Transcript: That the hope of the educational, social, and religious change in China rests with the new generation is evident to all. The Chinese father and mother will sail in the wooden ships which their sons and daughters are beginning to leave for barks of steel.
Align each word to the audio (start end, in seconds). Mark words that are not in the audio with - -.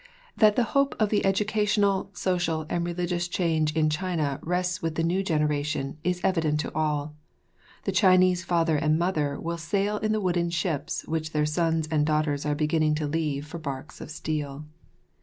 That 0.35 0.55
the 0.55 0.63
hope 0.73 0.95
of 0.99 1.09
the 1.09 1.23
educational, 1.23 2.09
social, 2.13 2.65
and 2.71 2.83
religious 2.83 3.27
change 3.27 3.75
in 3.77 3.87
China 3.91 4.39
rests 4.41 4.81
with 4.81 4.95
the 4.95 5.03
new 5.03 5.21
generation 5.21 5.99
is 6.03 6.19
evident 6.23 6.59
to 6.61 6.73
all. 6.73 7.13
The 7.83 7.91
Chinese 7.91 8.43
father 8.43 8.77
and 8.77 8.97
mother 8.97 9.39
will 9.39 9.59
sail 9.59 9.97
in 9.97 10.11
the 10.11 10.19
wooden 10.19 10.49
ships 10.49 11.05
which 11.07 11.33
their 11.33 11.45
sons 11.45 11.87
and 11.91 12.03
daughters 12.03 12.47
are 12.47 12.55
beginning 12.55 12.95
to 12.95 13.05
leave 13.05 13.45
for 13.45 13.59
barks 13.59 14.01
of 14.01 14.09
steel. 14.09 14.65